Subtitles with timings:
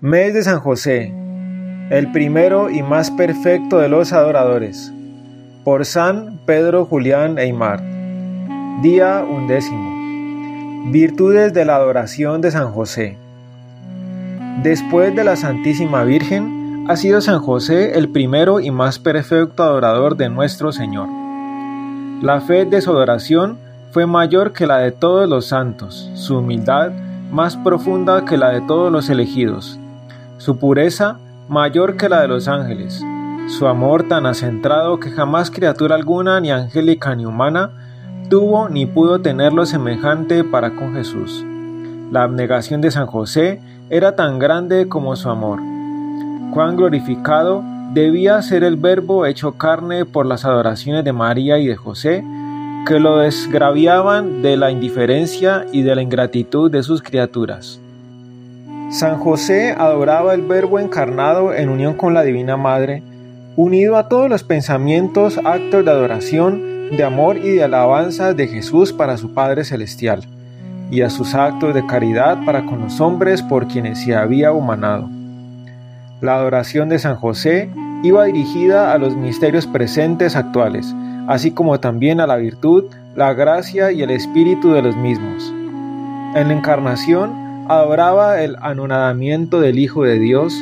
[0.00, 1.12] Mes de San José,
[1.90, 4.92] el primero y más perfecto de los adoradores,
[5.64, 7.82] por San Pedro Julián Eymar.
[8.80, 10.92] Día undécimo.
[10.92, 13.18] Virtudes de la adoración de San José.
[14.62, 20.16] Después de la Santísima Virgen, ha sido San José el primero y más perfecto adorador
[20.16, 21.08] de nuestro Señor.
[22.22, 23.58] La fe de su adoración
[23.90, 26.92] fue mayor que la de todos los santos, su humildad
[27.32, 29.80] más profunda que la de todos los elegidos
[30.38, 33.04] su pureza mayor que la de los ángeles,
[33.48, 37.70] su amor tan acentrado que jamás criatura alguna, ni angélica ni humana,
[38.28, 41.44] tuvo ni pudo tenerlo semejante para con Jesús.
[42.12, 45.60] La abnegación de San José era tan grande como su amor.
[46.52, 51.76] Cuán glorificado debía ser el Verbo hecho carne por las adoraciones de María y de
[51.76, 52.24] José,
[52.86, 57.80] que lo desgraviaban de la indiferencia y de la ingratitud de sus criaturas.
[58.90, 63.02] San José adoraba el Verbo encarnado en unión con la Divina Madre,
[63.54, 68.94] unido a todos los pensamientos, actos de adoración, de amor y de alabanza de Jesús
[68.94, 70.26] para su Padre Celestial,
[70.90, 75.10] y a sus actos de caridad para con los hombres por quienes se había humanado.
[76.22, 77.68] La adoración de San José
[78.02, 80.94] iba dirigida a los misterios presentes actuales,
[81.26, 85.52] así como también a la virtud, la gracia y el espíritu de los mismos.
[86.34, 90.54] En la encarnación, adoraba el anonadamiento del Hijo de Dios,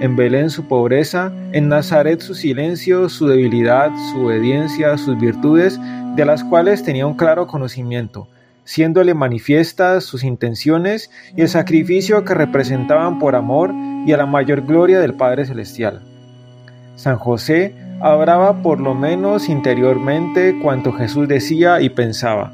[0.00, 5.80] en Belén su pobreza, en Nazaret su silencio, su debilidad, su obediencia, sus virtudes,
[6.16, 8.28] de las cuales tenía un claro conocimiento,
[8.64, 13.72] siéndole manifiestas sus intenciones y el sacrificio que representaban por amor
[14.06, 16.02] y a la mayor gloria del Padre Celestial.
[16.96, 22.52] San José adoraba por lo menos interiormente cuanto Jesús decía y pensaba.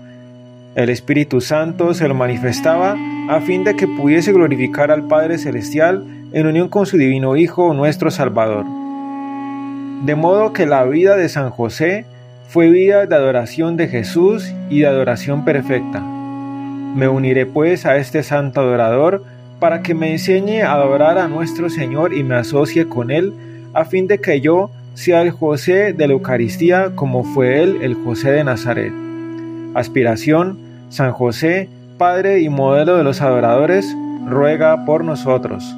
[0.77, 2.96] El Espíritu Santo se lo manifestaba
[3.30, 7.72] a fin de que pudiese glorificar al Padre Celestial en unión con su Divino Hijo,
[7.72, 8.66] nuestro Salvador.
[10.04, 12.04] De modo que la vida de San José
[12.50, 16.00] fue vida de adoración de Jesús y de adoración perfecta.
[16.00, 19.25] Me uniré pues a este santo adorador
[19.58, 23.32] para que me enseñe a adorar a nuestro Señor y me asocie con Él,
[23.72, 27.94] a fin de que yo sea el José de la Eucaristía como fue Él el
[27.94, 28.93] José de Nazaret.
[29.75, 33.86] Aspiración, San José, Padre y modelo de los adoradores,
[34.26, 35.76] ruega por nosotros.